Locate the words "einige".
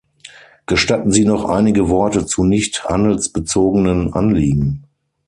1.45-1.87